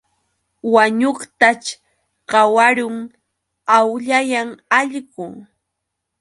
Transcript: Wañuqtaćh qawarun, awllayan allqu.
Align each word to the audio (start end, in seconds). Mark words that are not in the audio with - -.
Wañuqtaćh 0.73 1.69
qawarun, 2.29 2.97
awllayan 3.77 4.49
allqu. 4.79 5.25